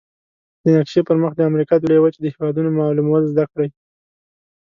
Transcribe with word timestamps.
د 0.63 0.65
نقشي 0.77 1.01
پر 1.07 1.15
مخ 1.21 1.31
د 1.35 1.41
امریکا 1.49 1.75
د 1.79 1.83
لویې 1.91 2.01
وچې 2.03 2.19
د 2.21 2.27
هېوادونو 2.33 2.69
معلومول 2.77 3.23
زده 3.31 3.45
کړئ. 3.51 3.67